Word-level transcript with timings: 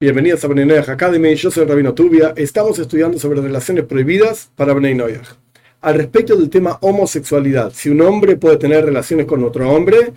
Bienvenidos 0.00 0.44
a 0.44 0.48
Noyaj 0.48 0.90
Academy, 0.90 1.34
yo 1.34 1.50
soy 1.50 1.66
Rabino 1.66 1.92
Tubia. 1.92 2.32
Estamos 2.36 2.78
estudiando 2.78 3.18
sobre 3.18 3.40
relaciones 3.40 3.84
prohibidas 3.84 4.48
para 4.54 4.72
Noyaj. 4.72 5.26
Al 5.80 5.94
respecto 5.96 6.36
del 6.36 6.48
tema 6.48 6.78
homosexualidad, 6.82 7.72
si 7.74 7.88
un 7.88 8.00
hombre 8.02 8.36
puede 8.36 8.58
tener 8.58 8.84
relaciones 8.84 9.26
con 9.26 9.42
otro 9.42 9.68
hombre 9.68 10.12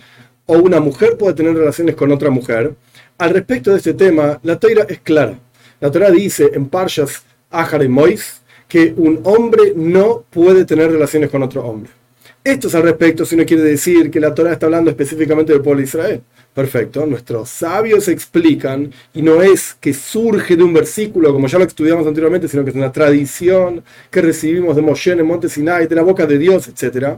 o 0.46 0.56
una 0.58 0.78
mujer 0.78 1.16
puede 1.18 1.34
tener 1.34 1.56
relaciones 1.56 1.96
con 1.96 2.12
otra 2.12 2.30
mujer, 2.30 2.76
al 3.18 3.30
respecto 3.30 3.72
de 3.72 3.78
este 3.78 3.94
tema, 3.94 4.38
la 4.44 4.56
Torah 4.60 4.86
es 4.88 5.00
clara. 5.00 5.36
La 5.80 5.90
Torah 5.90 6.12
dice 6.12 6.52
en 6.54 6.68
Parshas 6.68 7.24
Ahar 7.50 7.82
y 7.82 7.88
Mois 7.88 8.40
que 8.68 8.94
un 8.96 9.18
hombre 9.24 9.72
no 9.74 10.24
puede 10.30 10.64
tener 10.64 10.92
relaciones 10.92 11.28
con 11.28 11.42
otro 11.42 11.66
hombre. 11.66 11.90
Esto 12.44 12.66
es 12.66 12.74
al 12.74 12.82
respecto, 12.82 13.24
si 13.24 13.36
no 13.36 13.46
quiere 13.46 13.62
decir 13.62 14.10
que 14.10 14.18
la 14.18 14.34
Torah 14.34 14.52
está 14.52 14.66
hablando 14.66 14.90
específicamente 14.90 15.52
del 15.52 15.62
pueblo 15.62 15.78
de 15.78 15.86
Israel. 15.86 16.22
Perfecto, 16.52 17.06
nuestros 17.06 17.48
sabios 17.48 18.08
explican, 18.08 18.92
y 19.14 19.22
no 19.22 19.42
es 19.42 19.76
que 19.80 19.94
surge 19.94 20.56
de 20.56 20.64
un 20.64 20.74
versículo 20.74 21.32
como 21.32 21.46
ya 21.46 21.58
lo 21.58 21.64
estudiamos 21.64 22.04
anteriormente, 22.04 22.48
sino 22.48 22.64
que 22.64 22.70
es 22.70 22.76
una 22.76 22.90
tradición 22.90 23.84
que 24.10 24.22
recibimos 24.22 24.74
de 24.74 24.82
Moshe 24.82 25.12
en 25.12 25.20
el 25.20 25.24
monte 25.24 25.48
Sinai, 25.48 25.86
de 25.86 25.94
la 25.94 26.02
boca 26.02 26.26
de 26.26 26.36
Dios, 26.36 26.66
etc., 26.66 27.16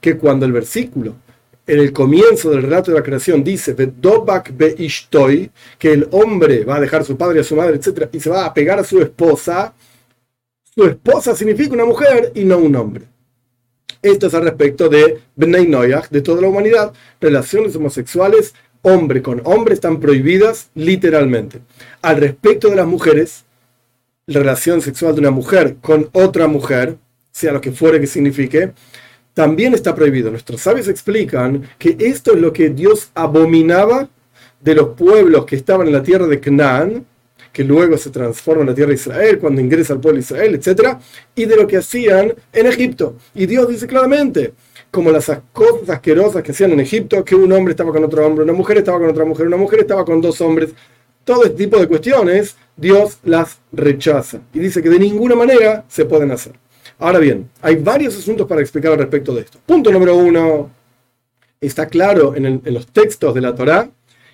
que 0.00 0.16
cuando 0.16 0.46
el 0.46 0.52
versículo 0.52 1.16
en 1.66 1.80
el 1.80 1.92
comienzo 1.92 2.50
del 2.50 2.62
relato 2.62 2.92
de 2.92 2.98
la 2.98 3.04
creación 3.04 3.42
dice 3.42 3.74
que 3.74 5.92
el 5.92 6.08
hombre 6.12 6.64
va 6.64 6.76
a 6.76 6.80
dejar 6.80 7.00
a 7.00 7.04
su 7.04 7.16
padre 7.16 7.38
y 7.38 7.40
a 7.40 7.44
su 7.44 7.56
madre, 7.56 7.76
etc., 7.76 8.08
y 8.12 8.20
se 8.20 8.30
va 8.30 8.46
a 8.46 8.54
pegar 8.54 8.78
a 8.78 8.84
su 8.84 9.02
esposa, 9.02 9.74
su 10.72 10.84
esposa 10.84 11.34
significa 11.34 11.74
una 11.74 11.84
mujer 11.84 12.30
y 12.36 12.44
no 12.44 12.58
un 12.58 12.76
hombre. 12.76 13.11
Esto 14.02 14.26
es 14.26 14.34
al 14.34 14.42
respecto 14.42 14.88
de 14.88 15.20
Bnei 15.36 15.68
Noyach, 15.68 16.10
de 16.10 16.20
toda 16.20 16.42
la 16.42 16.48
humanidad. 16.48 16.92
Relaciones 17.20 17.76
homosexuales, 17.76 18.52
hombre 18.82 19.22
con 19.22 19.40
hombre, 19.44 19.74
están 19.74 20.00
prohibidas 20.00 20.70
literalmente. 20.74 21.60
Al 22.02 22.16
respecto 22.16 22.68
de 22.68 22.76
las 22.76 22.86
mujeres, 22.86 23.44
la 24.26 24.40
relación 24.40 24.82
sexual 24.82 25.14
de 25.14 25.20
una 25.20 25.30
mujer 25.30 25.76
con 25.80 26.10
otra 26.12 26.48
mujer, 26.48 26.96
sea 27.30 27.52
lo 27.52 27.60
que 27.60 27.70
fuere 27.70 28.00
que 28.00 28.08
signifique, 28.08 28.72
también 29.34 29.72
está 29.72 29.94
prohibido. 29.94 30.30
Nuestros 30.30 30.60
sabios 30.60 30.88
explican 30.88 31.62
que 31.78 31.96
esto 31.98 32.32
es 32.32 32.40
lo 32.40 32.52
que 32.52 32.70
Dios 32.70 33.10
abominaba 33.14 34.08
de 34.60 34.74
los 34.74 34.90
pueblos 34.90 35.46
que 35.46 35.56
estaban 35.56 35.86
en 35.86 35.92
la 35.92 36.02
tierra 36.02 36.26
de 36.26 36.40
Canaán, 36.40 37.06
que 37.52 37.64
luego 37.64 37.98
se 37.98 38.10
transforma 38.10 38.62
en 38.62 38.68
la 38.68 38.74
tierra 38.74 38.88
de 38.88 38.94
Israel, 38.94 39.38
cuando 39.38 39.60
ingresa 39.60 39.92
al 39.92 40.00
pueblo 40.00 40.16
de 40.16 40.24
Israel, 40.24 40.54
etc., 40.54 40.96
y 41.34 41.44
de 41.44 41.56
lo 41.56 41.66
que 41.66 41.76
hacían 41.76 42.34
en 42.52 42.66
Egipto. 42.66 43.16
Y 43.34 43.46
Dios 43.46 43.68
dice 43.68 43.86
claramente, 43.86 44.54
como 44.90 45.10
las 45.10 45.30
cosas 45.52 45.88
asquerosas 45.88 46.42
que 46.42 46.52
hacían 46.52 46.72
en 46.72 46.80
Egipto, 46.80 47.24
que 47.24 47.34
un 47.34 47.52
hombre 47.52 47.72
estaba 47.72 47.92
con 47.92 48.04
otro 48.04 48.26
hombre, 48.26 48.44
una 48.44 48.52
mujer 48.52 48.78
estaba 48.78 48.98
con 48.98 49.10
otra 49.10 49.24
mujer, 49.24 49.46
una 49.46 49.56
mujer 49.56 49.80
estaba 49.80 50.04
con 50.04 50.20
dos 50.20 50.40
hombres, 50.40 50.70
todo 51.24 51.44
este 51.44 51.56
tipo 51.56 51.78
de 51.78 51.86
cuestiones, 51.86 52.56
Dios 52.76 53.18
las 53.22 53.60
rechaza 53.70 54.40
y 54.52 54.58
dice 54.58 54.82
que 54.82 54.88
de 54.88 54.98
ninguna 54.98 55.34
manera 55.34 55.84
se 55.88 56.04
pueden 56.04 56.30
hacer. 56.30 56.52
Ahora 56.98 57.18
bien, 57.18 57.48
hay 57.60 57.76
varios 57.76 58.16
asuntos 58.16 58.46
para 58.46 58.60
explicar 58.60 58.92
al 58.92 58.98
respecto 58.98 59.34
de 59.34 59.42
esto. 59.42 59.58
Punto 59.64 59.90
número 59.90 60.16
uno, 60.16 60.70
está 61.60 61.86
claro 61.86 62.34
en, 62.34 62.44
en 62.46 62.74
los 62.74 62.86
textos 62.88 63.34
de 63.34 63.40
la 63.40 63.54
Torá 63.54 63.88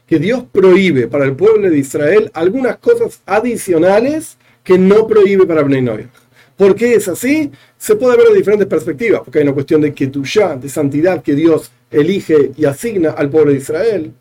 que 0.08 0.18
Dios 0.18 0.44
prohíbe 0.50 1.06
para 1.06 1.26
el 1.26 1.36
pueblo 1.36 1.68
de 1.70 1.78
Israel 1.78 2.30
algunas 2.32 2.78
cosas 2.78 3.20
adicionales 3.26 4.38
que 4.64 4.78
no 4.78 5.06
prohíbe 5.06 5.46
para 5.46 5.62
Bnei. 5.62 6.08
¿Por 6.56 6.74
qué 6.74 6.94
es 6.94 7.06
así? 7.08 7.52
Se 7.76 7.94
puede 7.94 8.16
ver 8.16 8.28
de 8.28 8.38
diferentes 8.38 8.66
perspectivas, 8.66 9.20
porque 9.22 9.38
hay 9.38 9.44
una 9.44 9.52
cuestión 9.52 9.82
de 9.82 9.92
ketushá, 9.92 10.56
de 10.56 10.68
santidad 10.68 11.22
que 11.22 11.34
Dios 11.34 11.70
elige 11.90 12.52
y 12.56 12.64
asigna 12.64 13.10
al 13.10 13.28
pueblo 13.30 13.52
de 13.52 13.58
Israel. 13.58 14.12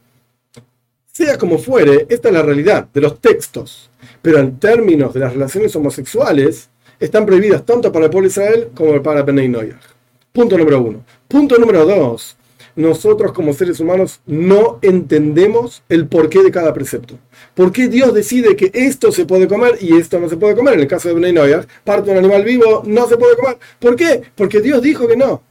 Sea 1.12 1.38
como 1.38 1.58
fuere, 1.58 2.06
esta 2.10 2.28
es 2.28 2.34
la 2.34 2.44
realidad 2.44 2.88
de 2.94 3.02
los 3.02 3.20
textos, 3.20 3.90
pero 4.22 4.38
en 4.38 4.60
términos 4.60 5.14
de 5.14 5.22
las 5.22 5.34
relaciones 5.34 5.76
homosexuales, 5.76 6.70
están 7.00 7.26
prohibidas 7.26 7.66
tanto 7.66 7.92
para 7.92 8.06
el 8.06 8.12
pueblo 8.12 8.28
de 8.28 8.32
Israel 8.32 8.70
como 8.76 9.02
para 9.02 9.24
Bnei. 9.24 9.74
Punto 10.32 10.58
número 10.58 10.82
uno. 10.82 11.04
Punto 11.28 11.58
número 11.58 11.86
dos 11.86 12.38
nosotros 12.78 13.34
como 13.34 13.54
seres 13.54 13.80
humanos 13.80 14.22
no 14.28 14.78
entendemos 14.84 15.84
el 15.90 16.08
porqué 16.08 16.44
de 16.44 16.52
cada 16.52 16.74
precepto. 16.74 17.18
¿Por 17.56 17.72
qué 17.72 17.88
Dios 17.88 18.14
decide 18.14 18.56
que 18.56 18.70
esto 18.74 19.12
se 19.12 19.26
puede 19.26 19.48
comer 19.48 19.80
y 19.82 19.98
esto 19.98 20.20
no 20.20 20.30
se 20.30 20.38
puede 20.38 20.56
comer? 20.56 20.76
En 20.76 20.82
el 20.82 20.88
caso 20.88 21.10
de 21.10 21.16
Bnei 21.16 21.34
parte 21.84 22.06
de 22.06 22.12
un 22.12 22.24
animal 22.24 22.44
vivo 22.44 22.84
no 22.86 23.08
se 23.08 23.18
puede 23.18 23.36
comer. 23.36 23.58
¿Por 23.80 23.96
qué? 23.96 24.22
Porque 24.36 24.62
Dios 24.62 24.82
dijo 24.82 25.08
que 25.08 25.18
no. 25.18 25.42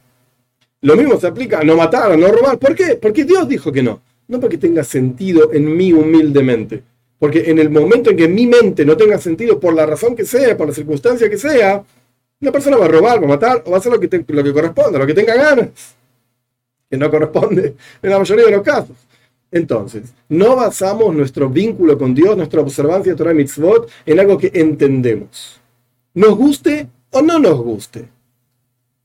Lo 0.81 0.95
mismo 0.95 1.19
se 1.19 1.27
aplica 1.27 1.59
a 1.59 1.63
no 1.63 1.75
matar, 1.75 2.13
a 2.13 2.17
no 2.17 2.29
robar. 2.29 2.57
¿Por 2.57 2.73
qué? 2.73 2.95
Porque 2.95 3.25
Dios 3.25 3.47
dijo 3.47 3.73
que 3.73 3.83
no. 3.83 4.01
No 4.29 4.39
porque 4.39 4.57
tenga 4.57 4.85
sentido 4.85 5.51
en 5.51 5.75
mí 5.75 5.91
humildemente. 5.91 6.81
Porque 7.19 7.51
en 7.51 7.59
el 7.59 7.69
momento 7.69 8.09
en 8.09 8.17
que 8.17 8.27
mi 8.29 8.47
mente 8.47 8.85
no 8.85 8.95
tenga 8.95 9.17
sentido 9.17 9.59
por 9.59 9.73
la 9.73 9.85
razón 9.85 10.15
que 10.15 10.23
sea, 10.23 10.55
por 10.55 10.67
la 10.67 10.73
circunstancia 10.73 11.29
que 11.29 11.37
sea, 11.37 11.83
la 12.39 12.51
persona 12.53 12.77
va 12.77 12.85
a 12.85 12.89
robar, 12.89 13.19
va 13.19 13.25
a 13.25 13.29
matar 13.29 13.63
o 13.65 13.71
va 13.71 13.77
a 13.77 13.79
hacer 13.79 13.91
lo 13.91 13.99
que, 13.99 14.23
lo 14.27 14.43
que 14.43 14.53
corresponda, 14.53 14.97
lo 14.97 15.05
que 15.05 15.13
tenga 15.13 15.35
ganas 15.35 15.69
que 16.89 16.97
no 16.97 17.09
corresponde 17.09 17.75
en 18.01 18.09
la 18.09 18.19
mayoría 18.19 18.45
de 18.45 18.51
los 18.51 18.63
casos. 18.63 18.95
Entonces, 19.49 20.13
no 20.27 20.55
basamos 20.55 21.15
nuestro 21.15 21.49
vínculo 21.49 21.97
con 21.97 22.13
Dios, 22.13 22.35
nuestra 22.35 22.61
observancia 22.61 23.13
de 23.13 23.17
Torah 23.17 23.33
Mitzvot, 23.33 23.89
en 24.05 24.19
algo 24.19 24.37
que 24.37 24.51
entendemos. 24.53 25.61
Nos 26.13 26.35
guste 26.35 26.87
o 27.11 27.21
no 27.21 27.39
nos 27.39 27.57
guste. 27.61 28.09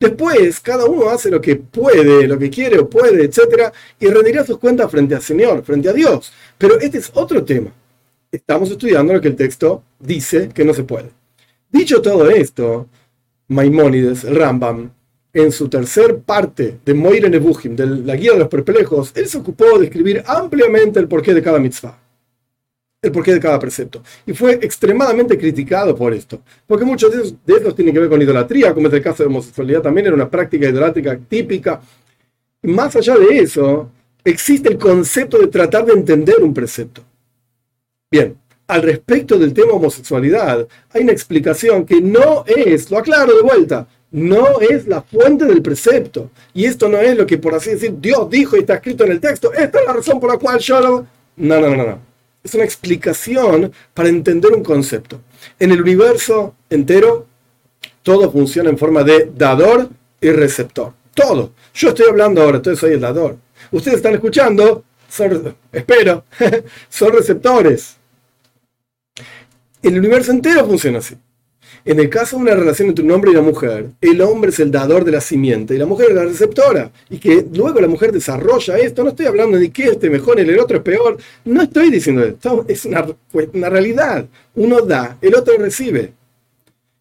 Después, 0.01 0.59
cada 0.59 0.85
uno 0.87 1.11
hace 1.11 1.31
lo 1.31 1.41
que 1.41 1.55
puede, 1.55 2.27
lo 2.27 2.37
que 2.37 2.51
quiere 2.51 2.81
o 2.81 2.91
puede, 2.91 3.25
etc. 3.25 3.73
Y 4.01 4.09
rendirá 4.09 4.45
sus 4.45 4.59
cuentas 4.59 4.91
frente 4.91 5.15
al 5.15 5.23
Señor, 5.23 5.63
frente 5.63 5.89
a 5.89 5.93
Dios. 5.93 6.33
Pero 6.59 6.81
este 6.81 6.99
es 6.99 7.11
otro 7.15 7.45
tema. 7.45 7.71
Estamos 8.33 8.71
estudiando 8.71 9.13
lo 9.13 9.21
que 9.21 9.29
el 9.29 9.37
texto 9.37 9.85
dice 10.01 10.49
que 10.49 10.65
no 10.65 10.75
se 10.75 10.83
puede. 10.83 11.11
Dicho 11.71 12.03
todo 12.03 12.29
esto, 12.29 12.89
Maimónides, 13.47 14.25
Rambam, 14.25 14.91
en 15.35 15.51
su 15.51 15.69
tercer 15.69 16.19
parte 16.19 16.79
de 16.85 16.95
Moire 16.95 17.31
Nebuchim, 17.31 17.75
de 17.75 17.87
la 17.87 18.17
guía 18.17 18.33
de 18.33 18.41
los 18.41 18.49
perplejos, 18.49 19.13
él 19.15 19.27
se 19.27 19.39
ocupó 19.39 19.79
de 19.79 19.87
escribir 19.87 20.23
ampliamente 20.27 21.01
el 21.01 21.09
porqué 21.09 21.33
de 21.33 21.43
cada 21.43 21.59
mitzvah, 21.59 21.99
el 23.01 23.13
porqué 23.13 23.33
de 23.33 23.41
cada 23.41 23.59
precepto. 23.59 24.03
Y 24.27 24.35
fue 24.35 24.53
extremadamente 24.55 25.39
criticado 25.39 25.97
por 25.97 26.13
esto, 26.13 26.43
porque 26.67 26.85
muchos 26.85 27.11
de 27.13 27.23
esos, 27.23 27.35
de 27.47 27.73
tienen 27.73 27.95
que 27.95 28.01
ver 28.01 28.11
con 28.11 28.21
idolatría, 28.21 28.75
como 28.75 28.89
es 28.89 28.95
el 28.95 29.03
caso 29.03 29.23
de 29.23 29.29
homosexualidad, 29.29 29.81
también 29.81 30.07
era 30.07 30.15
una 30.15 30.31
práctica 30.31 30.69
idolátrica 30.69 31.19
típica. 31.29 31.81
Y 32.63 32.69
más 32.69 32.95
allá 32.95 33.17
de 33.17 33.39
eso, 33.39 33.91
existe 34.23 34.69
el 34.69 34.79
concepto 34.79 35.39
de 35.39 35.47
tratar 35.47 35.87
de 35.87 35.95
entender 35.95 36.43
un 36.43 36.53
precepto. 36.53 37.03
Bien, 38.11 38.37
al 38.67 38.83
respecto 38.83 39.39
del 39.39 39.55
tema 39.55 39.73
homosexualidad, 39.73 40.69
hay 40.91 41.03
una 41.03 41.13
explicación 41.13 41.87
que 41.87 42.03
no 42.03 42.45
es, 42.47 42.91
lo 42.91 42.99
aclaro 42.99 43.35
de 43.35 43.43
vuelta, 43.43 43.89
no 44.13 44.61
es 44.61 44.87
la 44.87 45.03
fuente 45.03 45.47
del 45.47 45.63
precepto. 45.63 46.31
Y 46.55 46.67
esto 46.67 46.89
no 46.89 46.99
es 46.99 47.17
lo 47.17 47.27
que, 47.27 47.39
por 47.39 47.55
así 47.55 47.71
decir, 47.71 47.95
Dios 47.99 48.29
dijo 48.31 48.57
y 48.57 48.61
está 48.61 48.75
escrito 48.75 49.05
en 49.05 49.13
el 49.13 49.21
texto. 49.21 49.53
Esta 49.53 49.81
es 49.81 49.87
la 49.87 49.95
razón 49.95 50.21
por 50.21 50.31
la 50.31 50.39
cual 50.39 50.59
yo 50.61 50.81
lo... 50.81 51.07
No, 51.37 51.61
no, 51.61 51.75
no, 51.75 51.85
no. 51.85 51.99
Es 52.45 52.55
una 52.55 52.65
explicación 52.65 53.73
para 53.95 54.09
entender 54.09 54.53
un 54.53 54.63
concepto. 54.63 55.21
En 55.59 55.71
el 55.71 55.81
universo 55.81 56.55
entero, 56.69 57.27
todo 58.03 58.31
funciona 58.31 58.69
en 58.69 58.79
forma 58.79 59.03
de 59.03 59.31
dador 59.35 59.89
y 60.21 60.31
receptor. 60.31 60.93
Todo. 61.15 61.53
Yo 61.75 61.89
estoy 61.89 62.07
hablando 62.09 62.43
ahora, 62.43 62.59
entonces 62.59 62.81
soy 62.81 62.93
el 62.93 63.01
dador. 63.01 63.37
Ustedes 63.71 63.99
están 63.99 64.15
escuchando, 64.15 64.85
espero, 65.73 66.25
son 66.89 67.13
receptores. 67.13 67.97
El 69.83 69.99
universo 69.99 70.33
entero 70.33 70.67
funciona 70.67 70.99
así. 70.99 71.17
En 71.85 71.99
el 71.99 72.09
caso 72.09 72.37
de 72.37 72.43
una 72.43 72.55
relación 72.55 72.89
entre 72.89 73.05
un 73.05 73.11
hombre 73.11 73.33
y 73.33 73.35
una 73.35 73.43
mujer, 73.43 73.87
el 74.01 74.21
hombre 74.21 74.51
es 74.51 74.61
el 74.61 74.71
dador 74.71 75.05
de 75.05 75.13
la 75.13 75.21
simiente 75.21 75.75
y 75.75 75.79
la 75.79 75.87
mujer 75.87 76.11
es 76.11 76.15
la 76.15 76.25
receptora. 76.25 76.93
Y 77.11 77.19
que 77.19 77.45
luego 77.53 77.81
la 77.81 77.89
mujer 77.89 78.13
desarrolla 78.13 78.79
esto. 78.79 79.03
No 79.03 79.11
estoy 79.11 79.27
hablando 79.27 79.59
de 79.59 79.71
que 79.71 79.85
este 79.85 80.09
mejor 80.09 80.39
el 80.39 80.59
otro 80.59 80.77
es 80.77 80.83
peor. 80.83 81.17
No 81.45 81.63
estoy 81.63 81.91
diciendo 81.91 82.23
esto. 82.23 82.65
Es 82.69 82.85
una, 82.85 83.05
una 83.53 83.69
realidad. 83.69 84.27
Uno 84.55 84.81
da, 84.83 85.19
el 85.21 85.35
otro 85.35 85.59
recibe. 85.59 86.13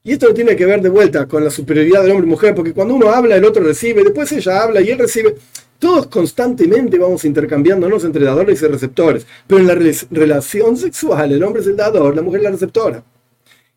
Y 0.03 0.13
esto 0.13 0.29
no 0.29 0.33
tiene 0.33 0.55
que 0.55 0.65
ver 0.65 0.81
de 0.81 0.89
vuelta 0.89 1.27
con 1.27 1.43
la 1.43 1.51
superioridad 1.51 2.01
del 2.01 2.11
hombre 2.13 2.25
y 2.25 2.29
mujer, 2.31 2.55
porque 2.55 2.73
cuando 2.73 2.95
uno 2.95 3.11
habla, 3.11 3.35
el 3.35 3.45
otro 3.45 3.63
recibe, 3.63 4.03
después 4.03 4.31
ella 4.31 4.63
habla 4.63 4.81
y 4.81 4.89
él 4.89 4.97
recibe. 4.97 5.35
Todos 5.77 6.07
constantemente 6.07 6.97
vamos 6.97 7.23
intercambiándonos 7.23 8.03
entre 8.03 8.25
dadores 8.25 8.61
y 8.61 8.65
receptores. 8.65 9.27
Pero 9.45 9.61
en 9.61 9.67
la 9.67 9.75
relación 10.09 10.75
sexual, 10.75 11.31
el 11.31 11.43
hombre 11.43 11.61
es 11.61 11.67
el 11.67 11.75
dador, 11.75 12.15
la 12.15 12.23
mujer 12.23 12.39
es 12.39 12.43
la 12.45 12.51
receptora 12.51 13.03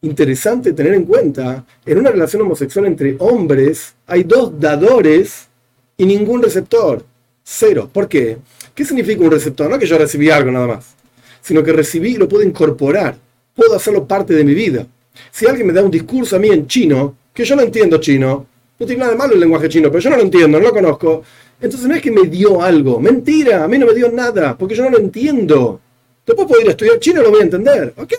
interesante 0.05 0.73
tener 0.73 0.95
en 0.95 1.05
cuenta, 1.05 1.65
en 1.85 1.99
una 1.99 2.11
relación 2.11 2.43
homosexual 2.43 2.87
entre 2.87 3.17
hombres 3.19 3.95
hay 4.07 4.23
dos 4.23 4.59
dadores 4.59 5.49
y 5.97 6.07
ningún 6.07 6.43
receptor. 6.43 7.05
Cero. 7.43 7.91
¿Por 7.93 8.09
qué? 8.09 8.39
¿Qué 8.75 8.85
significa 8.85 9.23
un 9.23 9.31
receptor? 9.31 9.69
No 9.69 9.79
que 9.79 9.87
yo 9.87 9.99
recibí 9.99 10.31
algo 10.31 10.51
nada 10.51 10.67
más, 10.67 10.95
sino 11.43 11.63
que 11.63 11.73
recibí 11.73 12.15
y 12.15 12.17
lo 12.17 12.29
puedo 12.29 12.43
incorporar. 12.43 13.17
Puedo 13.55 13.77
hacerlo 13.77 14.07
parte 14.07 14.35
de 14.35 14.45
mi 14.45 14.55
vida. 14.55 14.87
Si 15.31 15.47
alguien 15.47 15.67
me 15.67 15.73
da 15.73 15.83
un 15.83 15.91
discurso 15.91 16.37
a 16.37 16.39
mí 16.39 16.49
en 16.49 16.67
chino, 16.67 17.17
que 17.33 17.45
yo 17.45 17.55
no 17.55 17.63
entiendo 17.63 17.99
chino, 17.99 18.47
no 18.79 18.87
tiene 18.87 19.05
nada 19.05 19.15
malo 19.15 19.35
el 19.35 19.41
lenguaje 19.41 19.69
chino, 19.69 19.89
pero 19.91 20.01
yo 20.01 20.11
no 20.11 20.17
lo 20.17 20.23
entiendo, 20.23 20.59
no 20.59 20.65
lo 20.65 20.73
conozco. 20.73 21.23
Entonces 21.61 21.87
no 21.87 21.95
es 21.95 22.03
que 22.03 22.11
me 22.11 22.27
dio 22.29 22.61
algo. 22.61 22.99
Mentira, 22.99 23.63
a 23.63 23.69
mí 23.69 23.79
no 23.79 23.87
me 23.87 23.95
dio 23.95 24.11
nada, 24.11 24.57
porque 24.57 24.75
yo 24.75 24.85
no 24.85 24.91
lo 24.91 24.99
entiendo. 24.99 25.81
Después 26.27 26.49
podría 26.49 26.71
estudiar 26.71 26.99
chino, 26.99 27.23
lo 27.23 27.31
voy 27.31 27.41
a 27.41 27.45
entender. 27.45 27.93
Ok, 27.97 28.13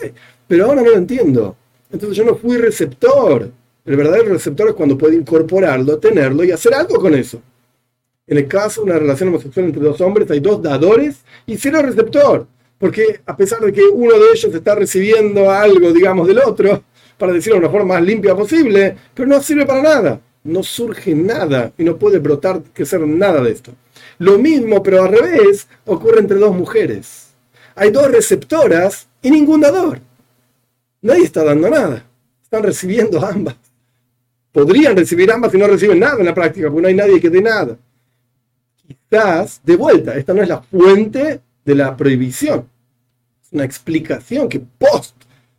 pero 0.46 0.66
ahora 0.66 0.82
no 0.82 0.90
lo 0.90 0.96
entiendo. 0.96 1.56
Entonces 1.90 2.16
yo 2.16 2.24
no 2.24 2.36
fui 2.36 2.56
receptor. 2.56 3.50
El 3.84 3.96
verdadero 3.96 4.32
receptor 4.32 4.68
es 4.68 4.74
cuando 4.74 4.98
puede 4.98 5.16
incorporarlo, 5.16 5.98
tenerlo 5.98 6.42
y 6.44 6.50
hacer 6.50 6.74
algo 6.74 7.00
con 7.00 7.14
eso. 7.14 7.40
En 8.26 8.38
el 8.38 8.48
caso 8.48 8.80
de 8.80 8.90
una 8.90 8.98
relación 8.98 9.28
homosexual 9.28 9.66
entre 9.66 9.82
dos 9.82 10.00
hombres, 10.00 10.28
hay 10.30 10.40
dos 10.40 10.60
dadores 10.60 11.18
y 11.46 11.56
cero 11.56 11.80
receptor. 11.82 12.46
Porque 12.78 13.20
a 13.24 13.36
pesar 13.36 13.60
de 13.60 13.72
que 13.72 13.84
uno 13.84 14.18
de 14.18 14.32
ellos 14.34 14.52
está 14.52 14.74
recibiendo 14.74 15.50
algo, 15.50 15.92
digamos, 15.92 16.26
del 16.26 16.40
otro, 16.40 16.82
para 17.16 17.32
decirlo 17.32 17.54
de 17.54 17.66
una 17.66 17.70
forma 17.70 17.94
más 17.94 18.02
limpia 18.02 18.34
posible, 18.34 18.96
pero 19.14 19.28
no 19.28 19.40
sirve 19.40 19.64
para 19.64 19.82
nada. 19.82 20.20
No 20.42 20.62
surge 20.62 21.14
nada 21.14 21.72
y 21.78 21.84
no 21.84 21.96
puede 21.96 22.18
brotar, 22.18 22.62
que 22.74 22.84
ser 22.84 23.00
nada 23.00 23.40
de 23.42 23.52
esto. 23.52 23.72
Lo 24.18 24.38
mismo, 24.38 24.82
pero 24.82 25.02
al 25.02 25.10
revés, 25.10 25.66
ocurre 25.84 26.20
entre 26.20 26.38
dos 26.38 26.54
mujeres. 26.54 27.28
Hay 27.74 27.90
dos 27.90 28.10
receptoras 28.10 29.08
y 29.22 29.30
ningún 29.30 29.60
dador. 29.60 30.00
Nadie 31.06 31.22
está 31.22 31.44
dando 31.44 31.70
nada. 31.70 32.04
Están 32.42 32.64
recibiendo 32.64 33.24
ambas. 33.24 33.54
Podrían 34.50 34.96
recibir 34.96 35.30
ambas 35.30 35.54
y 35.54 35.58
no 35.58 35.68
reciben 35.68 36.00
nada 36.00 36.18
en 36.18 36.26
la 36.26 36.34
práctica, 36.34 36.66
porque 36.66 36.82
no 36.82 36.88
hay 36.88 36.94
nadie 36.94 37.20
que 37.20 37.30
dé 37.30 37.40
nada. 37.40 37.76
Quizás, 38.84 39.60
de 39.62 39.76
vuelta, 39.76 40.16
esta 40.16 40.34
no 40.34 40.42
es 40.42 40.48
la 40.48 40.60
fuente 40.62 41.40
de 41.64 41.74
la 41.76 41.96
prohibición. 41.96 42.68
Es 43.40 43.52
una 43.52 43.64
explicación 43.64 44.48
que 44.48 44.58
post, 44.58 45.14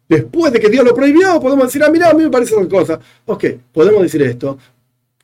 después 0.10 0.52
de 0.52 0.60
que 0.60 0.70
Dios 0.70 0.84
lo 0.84 0.94
prohibió, 0.94 1.40
podemos 1.40 1.68
decir, 1.68 1.82
ah, 1.82 1.90
mira, 1.90 2.10
a 2.10 2.14
mí 2.14 2.24
me 2.24 2.30
parece 2.30 2.54
una 2.54 2.68
cosa. 2.68 3.00
Ok, 3.26 3.46
podemos 3.72 4.02
decir 4.02 4.22
esto. 4.24 4.58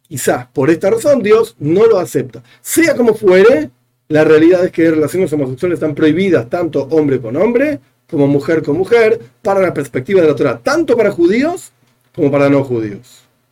Quizás 0.07 0.47
por 0.47 0.69
esta 0.69 0.89
razón 0.89 1.21
Dios 1.21 1.57
no 1.59 1.85
lo 1.85 1.99
acepta. 1.99 2.41
Sea 2.61 2.95
como 2.95 3.13
fuere, 3.13 3.71
la 4.07 4.23
realidad 4.23 4.63
es 4.63 4.71
que 4.71 4.89
relaciones 4.89 5.33
homosexuales 5.33 5.77
están 5.77 5.95
prohibidas 5.95 6.49
tanto 6.49 6.83
hombre 6.91 7.19
con 7.19 7.35
hombre 7.35 7.79
como 8.13 8.27
mujer 8.27 8.61
con 8.61 8.77
mujer, 8.77 9.19
para 9.41 9.59
la 9.59 9.73
perspectiva 9.73 10.21
de 10.21 10.27
la 10.27 10.35
Torah, 10.35 10.59
tanto 10.59 10.95
para 10.95 11.11
judíos 11.11 11.71
como 12.13 12.29
para 12.29 12.47
no 12.47 12.63
judíos. 12.63 13.22